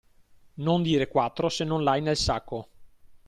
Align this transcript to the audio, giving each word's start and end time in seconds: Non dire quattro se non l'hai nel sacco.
Non 0.55 0.81
dire 0.81 1.07
quattro 1.07 1.47
se 1.47 1.63
non 1.63 1.83
l'hai 1.83 2.01
nel 2.01 2.17
sacco. 2.17 2.67